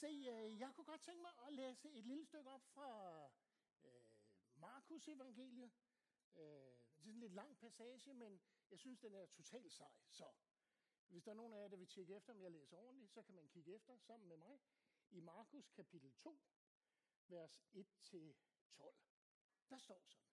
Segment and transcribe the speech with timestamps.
[0.00, 3.24] Se, øh, jeg kunne godt tænke mig at læse et lille stykke op fra
[3.84, 4.02] øh,
[4.54, 5.70] Markus evangeliet.
[6.36, 8.40] Øh, det er sådan en lidt lang passage, men
[8.70, 9.92] jeg synes, den er totalt sej.
[10.08, 10.32] Så
[11.08, 13.22] hvis der er nogen af jer, der vil tjekke efter, om jeg læser ordentligt, så
[13.22, 14.60] kan man kigge efter sammen med mig
[15.10, 16.40] i Markus kapitel 2,
[17.26, 17.80] vers 1-12.
[19.70, 20.26] Der står sådan.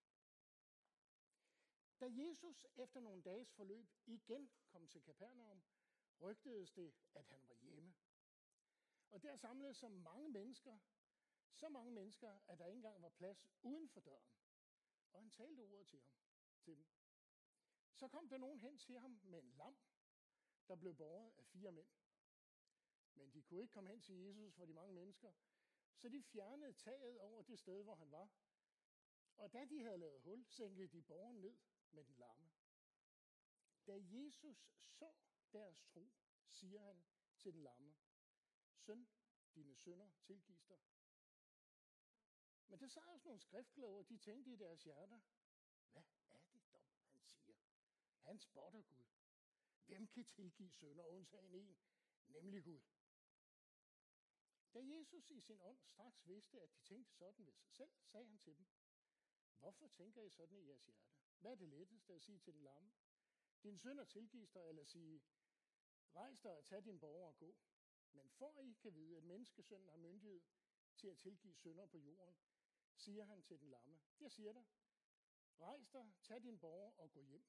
[2.00, 5.64] Da Jesus efter nogle dages forløb igen kom til Kapernaum,
[6.22, 7.94] rygtedes det, at han var hjemme.
[9.12, 10.78] Og der samlede sig mange mennesker,
[11.54, 14.32] så mange mennesker, at der ikke engang var plads uden for døren.
[15.12, 16.12] Og han talte ordet til, ham,
[16.60, 16.88] til dem.
[17.94, 19.78] Så kom der nogen hen til ham med en lam,
[20.68, 21.88] der blev båret af fire mænd.
[23.14, 25.34] Men de kunne ikke komme hen til Jesus for de mange mennesker,
[25.96, 28.30] så de fjernede taget over det sted, hvor han var.
[29.38, 31.58] Og da de havde lavet hul, sænkede de borgeren ned
[31.92, 32.50] med den lamme.
[33.88, 35.12] Da Jesus så
[35.54, 36.12] deres tro,
[36.48, 37.04] siger han
[37.38, 37.96] til den lamme,
[38.88, 39.08] Søn,
[39.56, 40.80] dine sønner tilgives dig.
[42.68, 45.20] Men der sad også nogle skriftkloge, de tænkte i deres hjerter,
[45.92, 47.56] hvad er det dog, han siger?
[48.22, 49.06] Han spotter Gud.
[49.86, 51.78] Hvem kan tilgive sønder, undtagen en,
[52.28, 52.82] nemlig Gud?
[54.74, 58.26] Da Jesus i sin ånd straks vidste, at de tænkte sådan ved sig selv, sagde
[58.26, 58.68] han til dem,
[59.60, 61.08] Hvorfor tænker I sådan i jeres hjerte?
[61.40, 62.92] Hvad er det letteste at sige til den lamme?
[63.64, 65.22] Din sønder tilgives dig, eller sige,
[66.16, 67.58] rejs dig og tag din borger og gå.
[68.38, 70.42] For I kan vide, at menneskesønnen har myndighed
[70.96, 72.36] til at tilgive sønder på jorden,
[72.96, 74.00] siger han til den lamme.
[74.20, 74.66] Jeg siger dig,
[75.60, 77.46] rejs dig, tag din borger og gå hjem.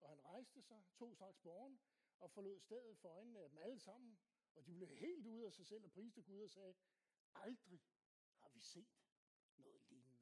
[0.00, 1.80] Og han rejste sig, tog straks borgen
[2.18, 4.18] og forlod stedet for øjnene af dem alle sammen.
[4.54, 6.74] Og de blev helt ude af sig selv og priste Gud og sagde,
[7.34, 7.80] aldrig
[8.36, 8.98] har vi set
[9.56, 10.18] noget lignende.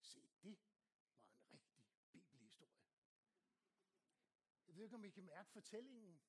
[0.00, 2.82] Se, det var en rigtig bibelhistorie.
[4.66, 6.20] Jeg ved ikke, om I kan mærke fortællingen,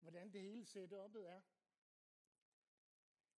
[0.00, 1.40] hvordan det hele setupet er.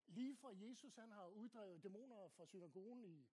[0.06, 3.26] Lige fra Jesus han har uddrevet dæmoner fra synagogen i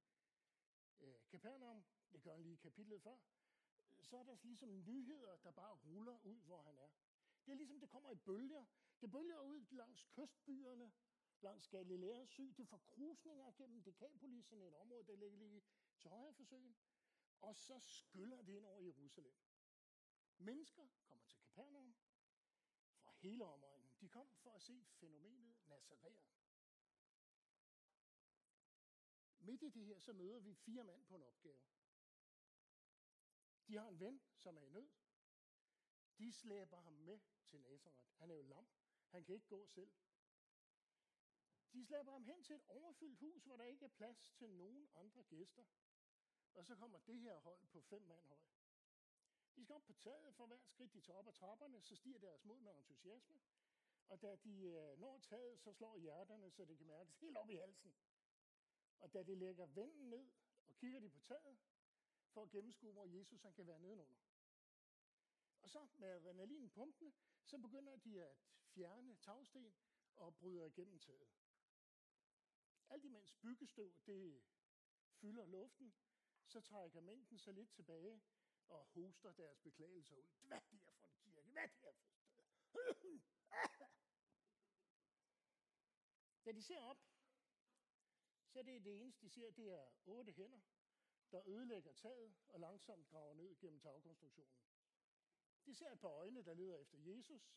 [0.99, 3.17] øh, Capernaum, det gør han lige i kapitlet før,
[4.01, 6.89] så er der ligesom nyheder, der bare ruller ud, hvor han er.
[7.45, 8.65] Det er ligesom, det kommer i bølger.
[9.01, 10.91] Det bølger ud langs kystbyerne,
[11.41, 12.53] langs Galileas syg.
[12.57, 15.63] Det får krusninger gennem Decapolis, sådan et område, der ligger lige
[15.99, 16.75] til højre for søen.
[17.41, 19.33] Og så skyller det ind over Jerusalem.
[20.37, 21.95] Mennesker kommer til Capernaum
[23.23, 23.89] hele omegnen.
[24.01, 26.19] De kom for at se fænomenet Nazareer.
[29.39, 31.61] Midt i det her, så møder vi fire mand på en opgave.
[33.67, 34.89] De har en ven, som er i nød.
[36.17, 38.09] De slæber ham med til Nazareth.
[38.17, 38.67] Han er jo lam.
[39.09, 39.91] Han kan ikke gå selv.
[41.73, 44.89] De slæber ham hen til et overfyldt hus, hvor der ikke er plads til nogen
[44.95, 45.65] andre gæster.
[46.53, 48.39] Og så kommer det her hold på fem mand høj.
[49.55, 52.19] De skal op på taget, for hver skridt de tager op ad trapperne, så stiger
[52.19, 53.41] deres mod med entusiasme.
[54.07, 57.49] Og da de øh, når taget, så slår hjerterne, så det kan mærkes helt op
[57.49, 57.93] i halsen.
[58.99, 60.29] Og da de lægger vinden ned
[60.67, 61.57] og kigger de på taget,
[62.29, 64.17] for at gennemskue, hvor Jesus han kan være nedenunder.
[65.61, 67.13] Og så med adrenalinpumpene,
[67.43, 68.37] så begynder de at
[68.67, 69.73] fjerne tagsten
[70.15, 71.29] og bryder igennem taget.
[72.89, 74.43] Alt imens byggestøv det
[75.11, 75.93] fylder luften,
[76.45, 78.21] så trækker mængden sig lidt tilbage
[78.69, 80.27] og hoster deres beklagelser ud.
[80.47, 81.51] Hvad er det her for en kirke?
[81.51, 83.19] Hvad er det her for et sted?
[86.45, 86.97] Da de ser op,
[88.47, 90.61] så er det det eneste, de ser, det er otte hænder,
[91.31, 94.59] der ødelægger taget og langsomt graver ned gennem tagkonstruktionen.
[95.65, 97.55] De ser et par øjne, der leder efter Jesus,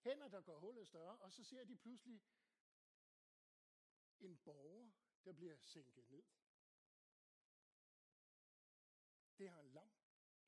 [0.00, 2.22] hænder, der går hullet større, og så ser de pludselig
[4.20, 4.90] en borger,
[5.24, 6.22] der bliver sænket ned.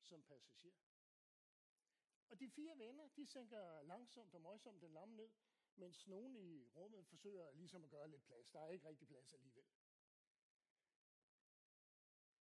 [0.07, 0.75] Som passager.
[2.29, 5.29] Og de fire venner, de sænker langsomt og møjsomt den lamme ned,
[5.75, 8.49] mens nogen i rummet forsøger ligesom at gøre lidt plads.
[8.49, 9.65] Der er ikke rigtig plads alligevel.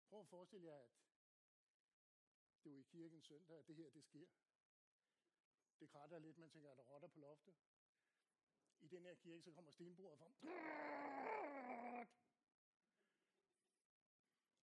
[0.10, 0.90] Prøv at forestille jer, at
[2.64, 4.28] det er i kirken søndag, at det her det sker.
[5.80, 7.56] Det kratter lidt, man tænker, at der rotter på loftet.
[8.80, 10.34] I den her kirke, så kommer stenbordet frem.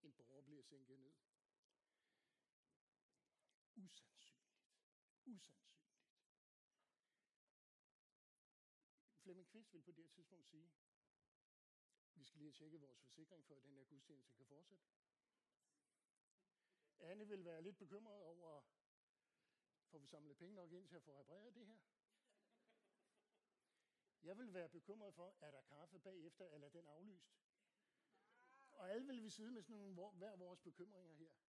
[0.03, 1.13] En borger bliver sænket ned.
[3.77, 4.35] Usandsynligt.
[5.25, 5.85] Usandsynligt.
[9.23, 10.73] Flemming Kvist vil på det her tidspunkt sige,
[12.15, 14.85] vi skal lige have tjekket vores forsikring, for at den her gudstjeneste kan fortsætte.
[16.99, 18.63] Anne vil være lidt bekymret over,
[19.91, 21.79] får vi samlet penge nok ind til at få repareret det her?
[24.23, 27.35] Jeg vil være bekymret for, er der kaffe bagefter, eller er den aflyst?
[28.73, 31.44] Og alle vil vi sidde med sådan nogle, hver vores bekymringer her.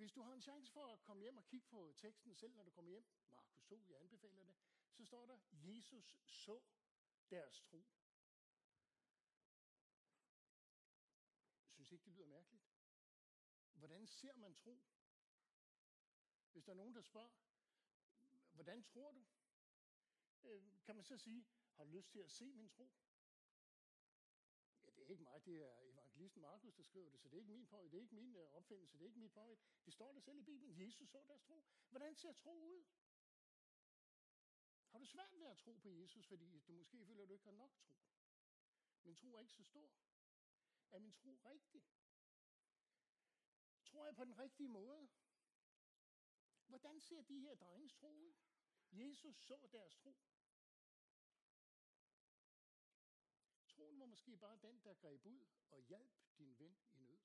[0.00, 2.62] Hvis du har en chance for at komme hjem og kigge på teksten selv, når
[2.62, 4.56] du kommer hjem, Markus 2, jeg anbefaler det,
[4.92, 6.60] så står der, Jesus så
[7.30, 7.84] deres tro.
[11.68, 12.62] Synes ikke, det lyder mærkeligt?
[13.72, 14.82] Hvordan ser man tro?
[16.52, 17.30] Hvis der er nogen, der spørger,
[18.52, 19.24] hvordan tror du?
[20.42, 21.46] Øh, kan man så sige,
[21.76, 22.92] har du lyst til at se min tro?
[24.82, 27.38] Ja, det er ikke mig, det er evangelisten Markus, der skriver det, så det er
[27.38, 29.62] ikke min pointe, det er ikke min øh, opfindelse, det er ikke mit pointe.
[29.84, 31.64] Det står der selv i Bibelen, Jesus så deres tro.
[31.90, 32.84] Hvordan ser tro ud?
[34.88, 37.44] Har du svært ved at tro på Jesus, fordi du måske føler, at du ikke
[37.44, 37.94] har nok tro?
[39.02, 39.90] Min tro er ikke så stor.
[40.90, 41.82] Er min tro rigtig?
[43.84, 45.08] Tror jeg på den rigtige måde?
[46.66, 48.34] Hvordan ser de her drenges tro ud?
[48.92, 50.16] Jesus så deres tro.
[54.20, 57.20] Måske bare den, der greb ud og hjalp din ven i nød.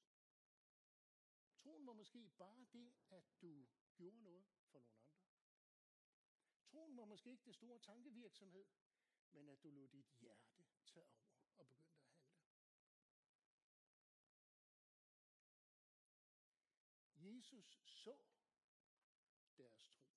[1.57, 3.65] Troen var måske bare det, at du
[3.95, 5.25] gjorde noget for nogle andre.
[6.65, 8.65] Troen var måske ikke det store tankevirksomhed,
[9.31, 12.35] men at du lod dit hjerte tage over og begyndte at handle.
[17.15, 18.17] Jesus så
[19.57, 20.09] deres tro.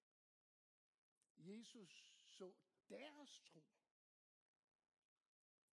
[1.36, 2.52] Jesus så
[2.88, 3.77] deres tro.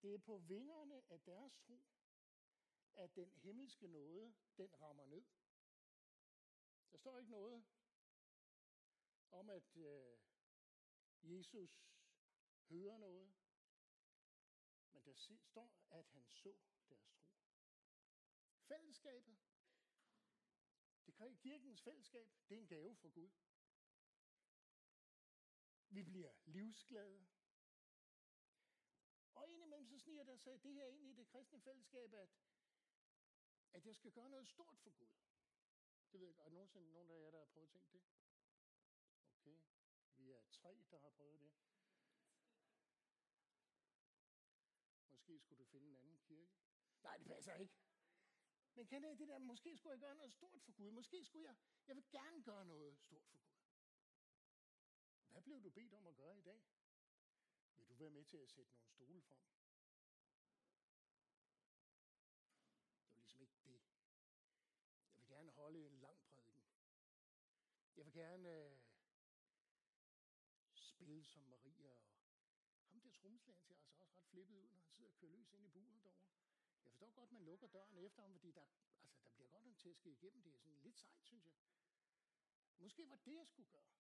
[0.06, 1.82] Det er på vingerne af deres tro,
[2.96, 5.26] at den himmelske nåde, den rammer ned.
[6.92, 7.66] Der står ikke noget
[9.32, 10.18] om, at øh,
[11.22, 11.90] Jesus
[12.70, 13.34] hører noget,
[14.92, 17.00] men der står, at han så deres tro.
[18.68, 19.38] Fællesskabet,
[21.06, 23.30] det kirkens fællesskab, det er en gave fra Gud.
[25.90, 27.35] Vi bliver livsglade.
[29.86, 32.30] Og så sniger der sig det her ind i det kristne fællesskab, at,
[33.74, 35.14] at jeg skal gøre noget stort for Gud.
[36.12, 38.04] Det ved jeg Er nogensinde nogen af jer, der har prøvet at tænke det?
[39.30, 39.58] Okay.
[40.16, 41.52] Vi er tre, der har prøvet det.
[45.10, 46.54] Måske skulle du finde en anden kirke.
[47.04, 47.74] Nej, det passer ikke.
[48.76, 50.92] Men kan det det der, måske skulle jeg gøre noget stort for Gud.
[50.92, 51.56] Måske skulle jeg,
[51.88, 53.56] jeg vil gerne gøre noget stort for Gud.
[55.32, 56.64] Hvad blev du bedt om at gøre i dag?
[57.78, 59.40] Vil du være med til at sætte nogle stole frem?
[63.06, 63.82] Det var ligesom ikke det.
[65.10, 66.64] Jeg vil gerne holde en lang prædiken.
[67.96, 68.78] Jeg vil gerne øh,
[70.74, 71.96] spille som Maria.
[72.80, 75.32] Og ham der trommeslageren ser altså også ret flippet ud, når han sidder og kører
[75.32, 76.34] løs ind i buret derovre.
[76.84, 78.66] Jeg forstår godt, man lukker døren efter ham, fordi der,
[79.02, 80.42] altså, der bliver godt nok tæsket igennem.
[80.44, 81.54] Det er sådan lidt sejt, synes jeg.
[82.78, 83.92] Måske var det, jeg skulle gøre.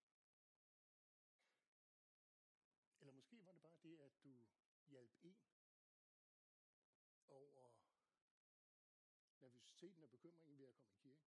[3.00, 4.36] Eller måske var det bare det, at du
[4.88, 5.38] hjalp en
[7.28, 7.70] over
[9.42, 11.26] nervøsiteten og bekymringen ved at komme i kirke.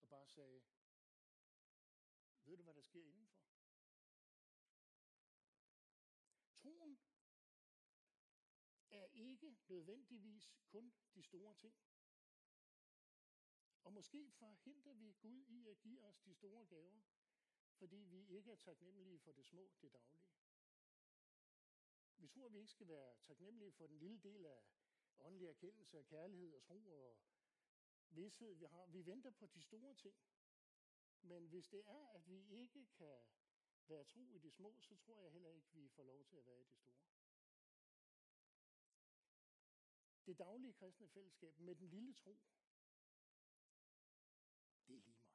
[0.00, 0.60] Og bare sagde,
[2.50, 3.42] ved du, hvad der sker indenfor?
[6.54, 6.98] Troen
[8.90, 11.74] er ikke nødvendigvis kun de store ting.
[13.82, 17.00] Og måske forhindrer vi Gud i at give os de store gaver,
[17.74, 20.30] fordi vi ikke er taknemmelige for det små, det daglige.
[22.16, 24.64] Vi tror, at vi ikke skal være taknemmelige for den lille del af
[25.18, 27.18] åndelig erkendelse og kærlighed og tro og
[28.08, 28.86] vidshed, vi har.
[28.86, 30.16] Vi venter på de store ting.
[31.22, 33.22] Men hvis det er, at vi ikke kan
[33.86, 36.46] være tro i de små, så tror jeg heller ikke, vi får lov til at
[36.46, 37.00] være i de store.
[40.26, 42.38] Det daglige kristne fællesskab med den lille tro,
[44.86, 45.30] det er lige mig.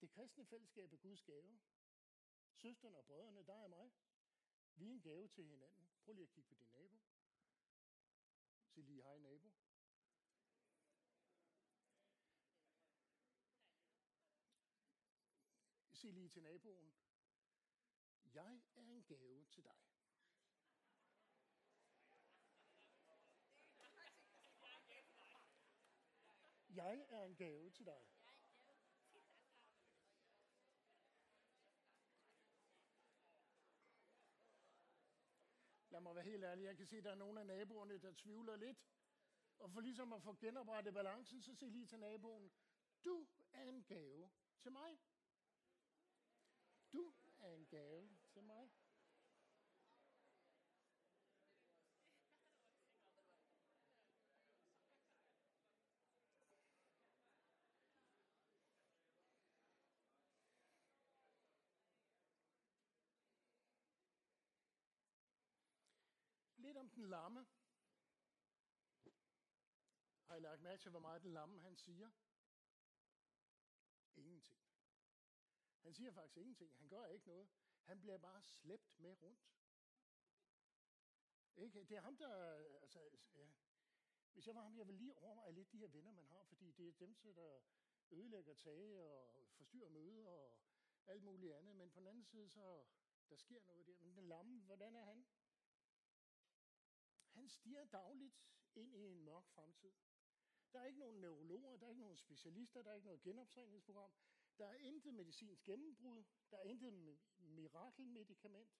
[0.00, 1.60] Det kristne fællesskab er Guds gave.
[2.54, 3.90] Søsterne og brødrene, der er mig.
[4.74, 5.88] Vi er en gave til hinanden.
[6.04, 6.98] Prøv lige at kigge på din nabo.
[8.68, 9.41] Sig lige hej nabo.
[16.02, 16.92] Sig lige til naboen.
[18.34, 19.76] Jeg er en gave til dig.
[26.68, 28.06] Jeg er en gave til dig.
[35.88, 36.64] Lad mig være helt ærlig.
[36.64, 38.86] Jeg kan se, at der er nogle af naboerne, der tvivler lidt.
[39.58, 42.52] Og for ligesom at få genoprettet balancen, så sig lige til naboen,
[43.04, 44.30] du er en gave
[44.60, 44.98] til mig.
[46.92, 48.70] Du er en gave til mig.
[66.56, 67.46] Lidt om den lamme.
[70.26, 72.10] Har I lagt mærke til, hvor meget den lamme han siger?
[74.16, 74.60] Ingenting.
[75.82, 76.76] Han siger faktisk ingenting.
[76.76, 77.48] Han gør ikke noget.
[77.82, 79.52] Han bliver bare slæbt med rundt.
[81.56, 81.84] Ikke?
[81.84, 82.54] Det er ham, der...
[82.82, 83.50] Altså, ja.
[84.32, 86.70] Hvis jeg var ham, jeg ville lige overveje lidt de her venner, man har, fordi
[86.70, 87.60] det er dem, der
[88.10, 90.58] ødelægger tage og forstyrrer møder og
[91.06, 91.76] alt muligt andet.
[91.76, 92.84] Men på den anden side, så
[93.28, 93.98] der sker noget der.
[93.98, 95.26] Men den lamme, hvordan er han?
[97.30, 98.34] Han stiger dagligt
[98.74, 99.92] ind i en mørk fremtid.
[100.72, 104.12] Der er ikke nogen neurologer, der er ikke nogen specialister, der er ikke noget genoptræningsprogram.
[104.62, 108.70] Der er intet medicinsk gennembrud, der er intet mirakelmedikament.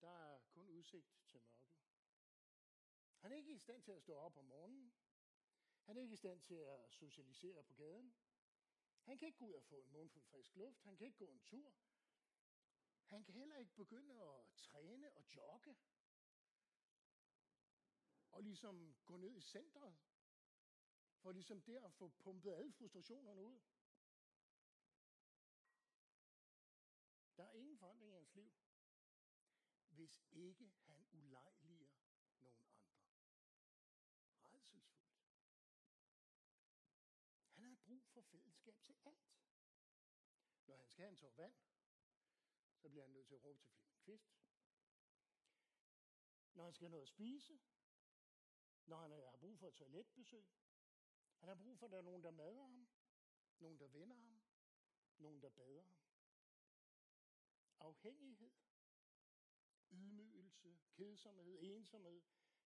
[0.00, 1.74] Der er kun udsigt til mørket.
[3.18, 4.92] Han er ikke i stand til at stå op om morgenen.
[5.82, 8.14] Han er ikke i stand til at socialisere på gaden.
[9.02, 10.82] Han kan ikke gå ud og få en mundfuld frisk luft.
[10.82, 11.74] Han kan ikke gå en tur.
[13.04, 15.76] Han kan heller ikke begynde at træne og jogge.
[18.30, 19.96] Og ligesom gå ned i centret.
[21.16, 23.60] For ligesom der at få pumpet alle frustrationerne ud.
[30.14, 31.88] hvis ikke han ulejliger
[32.38, 32.92] nogen andre.
[34.52, 35.14] Redselsfuldt.
[37.54, 39.34] Han har brug for fællesskab til alt.
[40.66, 41.54] Når han skal have en tår vand,
[42.76, 44.44] så bliver han nødt til at råbe til Flemming Kvist.
[46.54, 47.60] Når han skal have noget at spise,
[48.86, 50.46] når han har brug for et toiletbesøg,
[51.38, 52.88] han har brug for, at der er nogen, der mader ham,
[53.58, 54.42] nogen, der vender ham,
[55.18, 55.96] nogen, der bader ham.
[57.78, 58.50] Afhængighed,
[59.94, 62.22] ydmygelse, kedsomhed, ensomhed,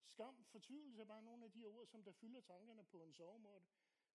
[0.04, 3.68] skam, fortvivlelse er bare nogle af de ord, som der fylder tankerne på en sovemåtte,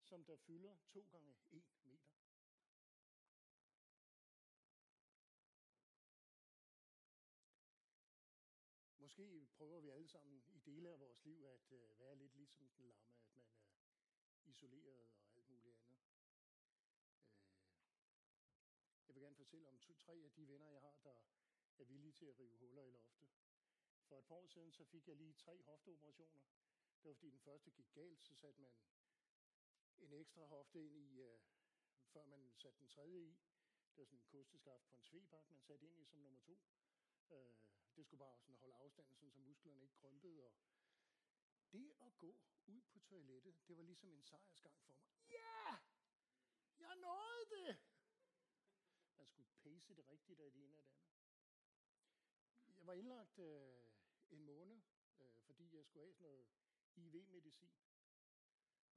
[0.03, 2.11] som der fylder to gange en meter.
[8.97, 12.69] Måske prøver vi alle sammen i dele af vores liv at øh, være lidt ligesom
[12.69, 13.61] den lamme, at man er
[14.43, 15.99] isoleret og alt muligt andet.
[16.85, 16.93] Øh,
[19.07, 21.40] jeg vil gerne fortælle om to, tre af de venner, jeg har, der
[21.81, 23.29] er villige til at rive huller i loftet.
[24.07, 26.41] For et par år siden, så fik jeg lige tre hofteoperationer.
[27.03, 28.73] Det var fordi den første gik galt, så satte man
[29.99, 31.39] en ekstra hofte ind i, uh,
[32.13, 33.37] før man satte den tredje i.
[33.95, 36.59] Det var sådan en kosteskaft på en svebak, man satte ind i som nummer to.
[37.29, 37.55] Uh,
[37.95, 40.45] det skulle bare sådan holde afstanden, sådan, så musklerne ikke krympede.
[40.45, 40.53] Og
[41.71, 42.35] det at gå
[42.65, 45.05] ud på toilettet, det var ligesom en sejrsgang for mig.
[45.29, 45.77] Ja!
[46.79, 47.77] Jeg nåede det!
[49.15, 51.10] Man skulle pace det rigtigt af det ene og det andet.
[52.81, 53.83] Jeg var indlagt øh,
[54.29, 54.81] en måned,
[55.19, 56.47] øh, fordi jeg skulle have sådan noget
[56.95, 57.71] IV-medicin.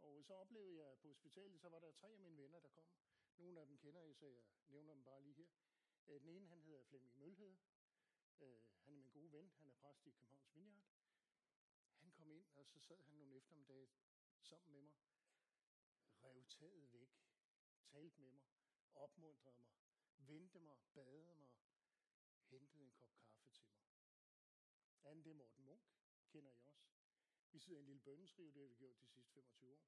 [0.00, 2.84] Og så oplevede jeg på hospitalet, så var der tre af mine venner, der kom.
[3.38, 5.48] Nogle af dem kender jeg, så jeg nævner dem bare lige her.
[6.06, 7.56] Øh, den ene, han hedder Flemming Mølhed.
[8.40, 9.50] Øh, han er min gode ven.
[9.58, 10.84] Han er præst i Københavns Vineyard.
[12.00, 13.88] Han kom ind, og så sad han nogle eftermiddage
[14.42, 14.94] sammen med mig.
[16.22, 17.10] Rev taget væk.
[17.82, 18.44] Talte med mig.
[18.94, 19.68] Opmuntrede mig.
[20.16, 20.76] Vendte mig.
[20.94, 21.63] Badede mig.
[22.50, 23.78] Hentede en kop kaffe til mig.
[25.04, 25.82] Anden det er Morten Munk.
[26.28, 26.94] Kender I også.
[27.52, 29.84] Vi sidder i en lille bønnestrive, det har vi gjort de sidste 25 år.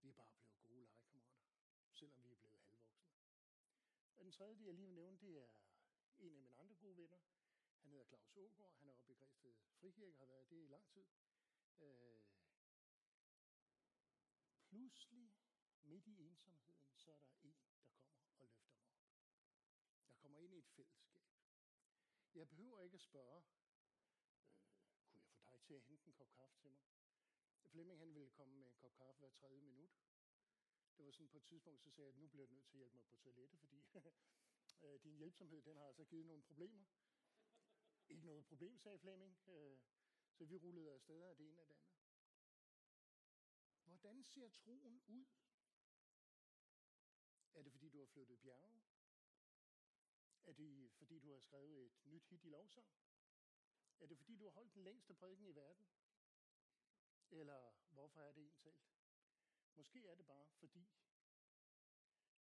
[0.00, 1.54] Vi er bare blevet gode legekammerater,
[1.92, 3.06] selvom vi er blevet halvvoksne.
[4.16, 5.48] Og den tredje, det jeg lige vil nævne, det er
[6.18, 7.18] en af mine andre gode venner.
[7.80, 8.74] Han hedder Claus Ågaard.
[8.78, 11.04] Han er oppe i Græsted Frikirke, har været det i lang tid.
[11.80, 12.22] Øh,
[14.64, 15.32] pludselig,
[15.82, 17.94] midt i ensomheden, så er der en, der kommer
[18.28, 19.05] og løfter mig op.
[20.10, 21.22] Jeg kommer ind i et fællesskab.
[22.34, 23.42] Jeg behøver ikke at spørge,
[25.12, 26.84] øh, Kunne jeg få dig til at hente en kop kaffe til mig.
[27.76, 29.90] Flemming han ville komme med en kop kaffe hver tredje minut.
[30.96, 32.76] Det var sådan på et tidspunkt, så sagde jeg, at nu bliver du nødt til
[32.76, 33.84] at hjælpe mig på toilettet, fordi
[34.82, 36.84] øh, din hjælpsomhed, den har altså givet nogle problemer.
[38.08, 39.38] Ikke noget problem, sagde Flemming.
[39.46, 39.78] Øh,
[40.32, 41.96] så vi rullede afsted af det ene og det andet.
[43.84, 45.24] Hvordan ser troen ud?
[47.54, 48.80] Er det fordi, du har flyttet bjerge?
[50.46, 52.86] Er det fordi, du har skrevet et nyt hit i lovsang?
[54.00, 55.86] Er det fordi, du har holdt den længste prædiken i verden?
[57.30, 58.86] Eller hvorfor er det entalt?
[59.74, 60.88] Måske er det bare fordi.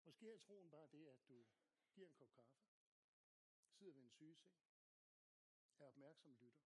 [0.04, 1.46] Måske er troen bare det, at du
[1.94, 2.60] giver en kop kaffe,
[3.72, 4.58] sidder ved en sygeseng,
[5.78, 6.62] er opmærksom lytter.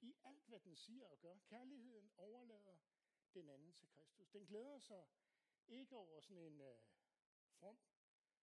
[0.00, 1.38] I alt, hvad den siger og gør.
[1.38, 2.76] Kærligheden overlader
[3.34, 4.28] den anden til Kristus.
[4.28, 5.06] Den glæder sig
[5.68, 6.76] ikke over sådan en øh, uh,
[7.58, 7.78] from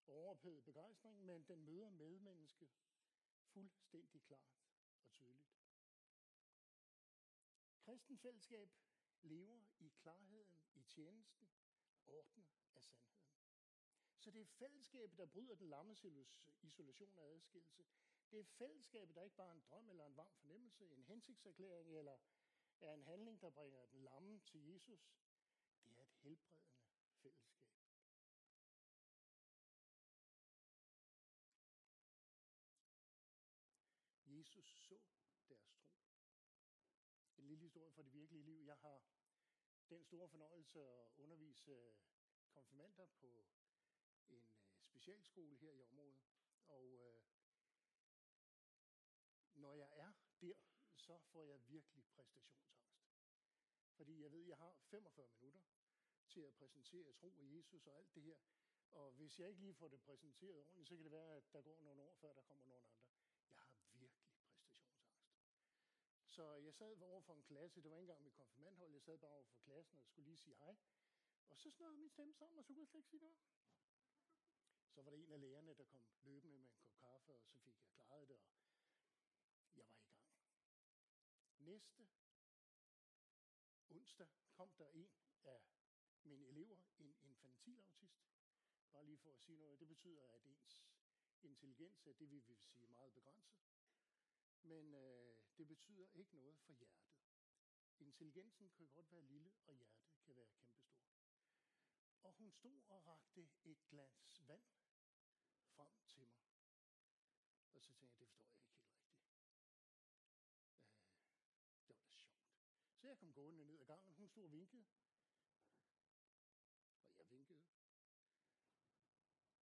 [0.07, 2.67] overophedet begejstring, men den møder medmenneske
[3.53, 4.57] fuldstændig klart
[5.01, 5.57] og tydeligt.
[7.79, 8.69] Kristen fællesskab
[9.21, 11.49] lever i klarheden, i tjenesten,
[12.07, 13.07] ordnet af sandheden.
[14.17, 16.05] Så det er fællesskabet, der bryder den lammes
[16.61, 17.85] isolation og adskillelse.
[18.31, 21.97] Det er fællesskabet, der ikke bare er en drøm eller en varm fornemmelse, en hensigtserklæring
[21.97, 22.17] eller
[22.81, 25.13] er en handling, der bringer den lamme til Jesus.
[25.83, 26.66] Det er et helbred
[34.55, 35.59] Jesus så deres tro.
[37.37, 38.63] En lille historie fra det virkelige liv.
[38.65, 39.01] Jeg har
[39.89, 41.93] den store fornøjelse at undervise øh,
[42.49, 43.55] konfirmander på en
[44.29, 44.43] øh,
[44.81, 46.17] specialskole her i området.
[46.67, 47.21] Og øh,
[49.53, 50.55] når jeg er der,
[50.95, 53.07] så får jeg virkelig præstationsangst.
[53.95, 55.61] Fordi jeg ved, at jeg har 45 minutter
[56.27, 58.37] til at præsentere tro og Jesus og alt det her.
[58.91, 61.61] Og hvis jeg ikke lige får det præsenteret ordentligt, så kan det være, at der
[61.61, 63.07] går nogle år, før der kommer nogle andre.
[63.49, 64.87] Jeg har virkelig præstationsangst.
[66.37, 69.17] Så jeg sad over for en klasse, det var ikke engang mit konfirmandhold, jeg sad
[69.17, 70.75] bare over for klassen og skulle lige sige hej.
[71.49, 73.37] Og så snørede min stemme sammen, og så kunne jeg slet ikke sige noget.
[74.89, 77.57] Så var der en af lærerne, der kom løbende med en kop kaffe, og så
[77.59, 80.17] fik jeg klaret det, og jeg var i gang.
[81.59, 82.07] Næste
[83.89, 85.09] onsdag kom der en
[85.43, 85.61] af
[86.23, 88.25] mine elever, en infantilautist.
[88.91, 89.79] Bare lige for at sige noget.
[89.79, 90.85] Det betyder, at ens
[91.43, 93.59] intelligens er det, vi vil sige meget begrænset.
[94.63, 97.17] Men øh, det betyder ikke noget for hjertet.
[97.99, 101.07] Intelligensen kan godt være lille, og hjertet kan være kæmpestor.
[102.21, 104.63] Og hun stod og rakte et glas vand
[105.75, 106.39] frem til mig.
[107.73, 109.23] Og så tænkte jeg, det forstår jeg ikke helt rigtigt.
[111.41, 112.47] Øh, det var da sjovt.
[112.95, 114.13] Så jeg kom gående ned ad gangen.
[114.13, 114.85] Hun stod og vinkede.
[117.11, 117.61] Og jeg vinkede.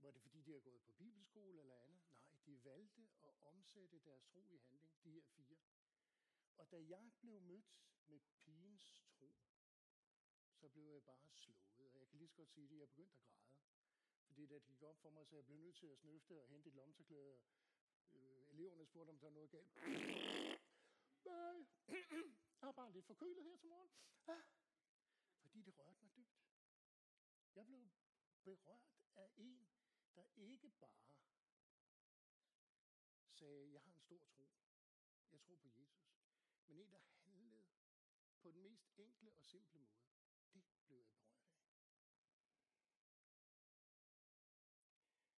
[0.00, 2.00] Var det fordi, de har gået på bibelskole eller andet?
[2.08, 5.58] Nej, de valgte at omsætte deres tro i handling, de her fire.
[6.56, 7.76] Og da jeg blev mødt
[8.06, 9.34] med pigens tro,
[10.54, 11.94] så blev jeg bare slået.
[11.94, 13.46] Og jeg kan lige så godt sige det, jeg begyndte at græde.
[14.26, 16.48] Fordi da det gik op for mig, så jeg blev nødt til at snøfte og
[16.48, 17.40] hente et lomteklæde.
[18.12, 19.74] Øh, eleverne spurgte, om der var noget galt.
[21.24, 21.66] Nej,
[22.60, 23.90] jeg er bare lidt forkølet her til morgen.
[24.26, 24.42] Ah,
[25.40, 26.42] fordi det rørte mig dybt.
[27.54, 27.86] Jeg blev
[28.44, 29.68] berørt af en,
[30.14, 31.06] der ikke bare
[33.30, 34.48] sagde, jeg har en stor tro.
[35.32, 36.12] Jeg tror på Jesus.
[36.66, 37.64] Men en, der handlede
[38.40, 40.00] på den mest enkle og simple måde.
[40.52, 41.56] Det blev jeg berørt af.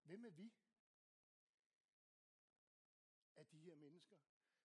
[0.02, 0.52] Hvem er vi?
[3.34, 4.16] Af de her mennesker.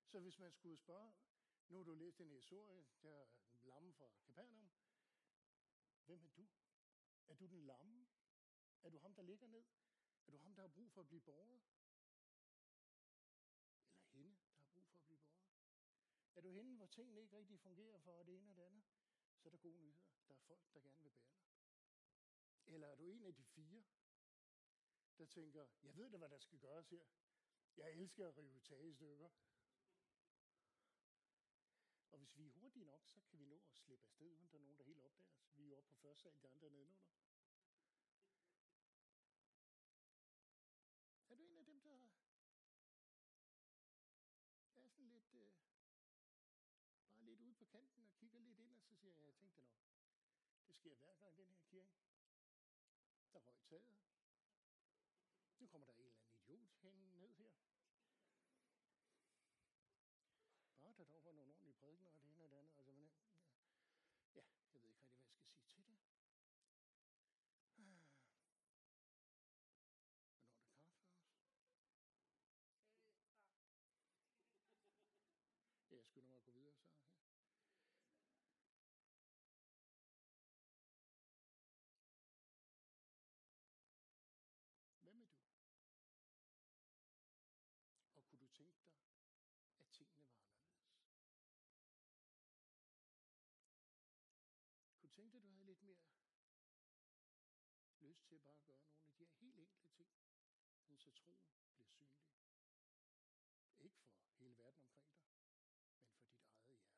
[0.05, 1.13] Så hvis man skulle spørge,
[1.71, 3.27] nu har du læst den historie, der er
[3.61, 4.71] lamme fra Capernaum.
[6.05, 6.47] Hvem er du?
[7.27, 8.07] Er du den lamme?
[8.83, 9.65] Er du ham, der ligger ned?
[10.27, 11.61] Er du ham, der har brug for at blive borget?
[14.11, 15.51] Eller hende, der har brug for at blive borget?
[16.35, 18.83] Er du hende, hvor tingene ikke rigtig fungerer for det ene og det andet?
[19.37, 20.11] Så er der gode nyheder.
[20.27, 21.47] Der er folk, der gerne vil bære dig.
[22.65, 23.83] Eller er du en af de fire,
[25.17, 27.05] der tænker, jeg ved da, hvad der skal gøres her.
[27.77, 29.29] Jeg elsker at rive tage i stykker.
[32.11, 34.57] Og hvis vi er hurtige nok, så kan vi nå at slippe afsted, uden der
[34.57, 35.55] er nogen, der helt opdager os.
[35.55, 37.05] Vi er jo oppe på første sal, de andre er nedenunder.
[41.29, 42.09] Er du en af dem, der er
[44.89, 45.51] sådan lidt, øh,
[47.13, 49.57] bare lidt ude på kanten og kigger lidt ind, og så siger jeg, jeg tænkte
[49.57, 49.69] nok,
[50.67, 51.91] det sker hver gang i den her kirke.
[53.33, 53.97] Der røg taget.
[55.59, 57.51] Nu kommer der en eller anden idiot hen ned her.
[60.81, 62.71] Bare der dog var nogle ordentlige prædikener og det ene og det andet.
[62.75, 63.09] Altså, men,
[64.35, 66.11] ja, jeg ved ikke rigtig, hvad jeg skal sige til det.
[85.01, 86.11] Hvornår er der kaffe også?
[87.11, 87.43] Hvem er du?
[88.15, 88.89] Og kunne du tænke dig,
[89.81, 90.91] at tingene var anderledes?
[94.91, 96.01] Kunne du tænke dig, at du havde lidt mere
[98.41, 100.11] lyst til bare at gøre nogle af de her helt enkle ting,
[100.97, 102.21] så troen bliver synlig?
[103.79, 106.91] Ikke for hele verden omkring dig, men for dit eget hjerte.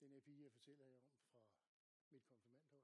[0.00, 2.82] Den her pige, jeg fortæller jer om fra mit konfirmandhold,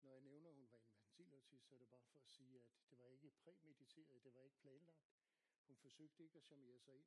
[0.00, 2.66] når jeg nævner, at hun var infantilautist, så er det bare for at sige, at
[2.90, 5.14] det var ikke præmediteret, det var ikke planlagt.
[5.66, 7.06] Hun forsøgte ikke at charmere sig ind.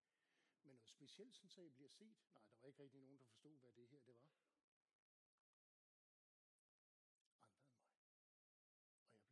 [0.64, 2.18] Men noget specielt, sådan så jeg bliver set.
[2.34, 4.30] Nej, der var ikke rigtig nogen, der forstod, hvad det her det var.
[5.42, 5.82] Anderledes.
[6.10, 6.16] Og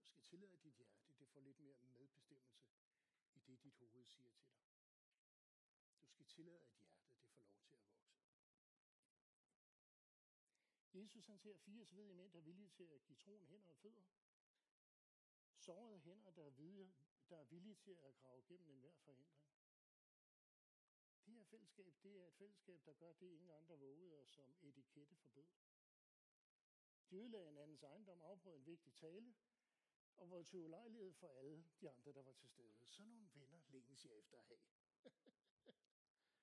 [0.00, 2.60] Du skal tillade, at dit hjerte det får lidt mere medbestemmelse
[3.34, 4.54] i det, dit hoved siger til dig.
[6.00, 8.10] Du skal tillade, at hjertet det får lov til at vokse.
[10.94, 13.76] Jesus han ser fire svedige mænd, der er villige til at give troen hænder og
[13.76, 14.04] fødder.
[15.56, 16.94] Sårede hænder, der er, villige,
[17.28, 19.61] der er villige til at grave gennem enhver forhindring.
[21.32, 24.54] Det her fællesskab, det er et fællesskab, der gør det, ingen andre vågede, og som
[24.62, 25.46] etikette forbød.
[27.10, 29.34] De ødelagde en andens ejendom, afbrød en vigtig tale,
[30.16, 32.72] og var til ulejlighed for alle de andre, der var til stede.
[32.86, 34.60] Så nogle venner længes jeg efter at have.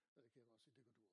[0.06, 1.10] og det kan jeg godt se, det gør du også.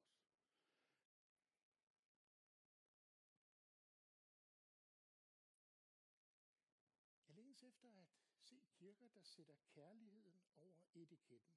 [7.28, 8.06] Jeg længes efter at
[8.38, 11.56] se kirker, der sætter kærligheden over etiketten.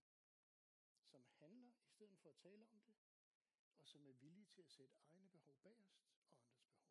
[1.03, 1.78] Som handler
[2.29, 2.95] for at tale om det,
[3.77, 6.89] og som er villige til at sætte egne behov bagerst og andres behov først.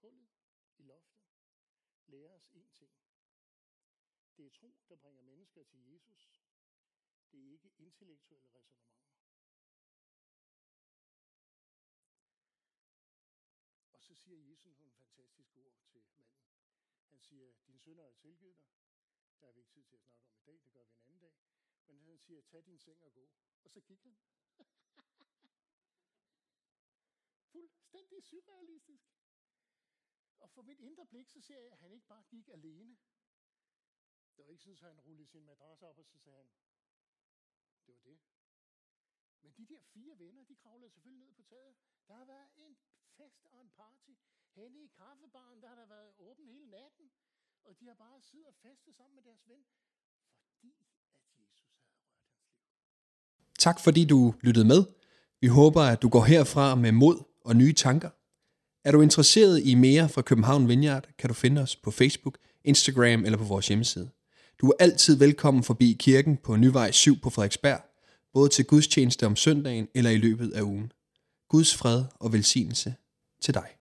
[0.00, 0.30] Hullet
[0.76, 1.26] i loftet
[2.06, 2.92] lærer os én ting.
[4.36, 6.40] Det er tro, der bringer mennesker til Jesus.
[7.32, 9.08] Det er ikke intellektuelle resonemanger.
[13.92, 16.34] Og så siger Jesus nogle fantastiske ord til manden.
[17.10, 18.68] Han siger, din sønner er tilgivet dig.
[19.40, 21.02] Der har vi ikke tid til at snakke om i dag, det gør vi en
[21.02, 21.36] anden dag.
[21.86, 23.30] Men han siger, tag din seng og gå.
[23.64, 24.16] Og så gik han.
[27.52, 29.18] Fuldstændig surrealistisk.
[30.38, 32.98] Og for mit indre blik, så ser jeg, at han ikke bare gik alene.
[34.36, 36.50] Det var ikke sådan, at han rullede sin madras op, og så sagde han,
[37.86, 38.20] det var det.
[39.40, 41.76] Men de der fire venner, de kravlede selvfølgelig ned på taget.
[42.08, 42.78] Der har været en
[43.20, 44.12] fest og en party.
[44.58, 47.06] Henne i kaffebaren, der har der været åben hele natten.
[47.66, 49.62] Og de har bare siddet og festet sammen med deres ven,
[50.52, 51.68] fordi at Jesus havde rørt hans liv.
[53.58, 54.82] Tak fordi du lyttede med.
[55.40, 58.10] Vi håber, at du går herfra med mod og nye tanker.
[58.84, 63.24] Er du interesseret i mere fra København Vineyard, kan du finde os på Facebook, Instagram
[63.24, 64.10] eller på vores hjemmeside.
[64.60, 67.80] Du er altid velkommen forbi kirken på Nyvej 7 på Frederiksberg,
[68.32, 70.92] både til gudstjeneste om søndagen eller i løbet af ugen.
[71.48, 72.94] Guds fred og velsignelse
[73.40, 73.68] til dig.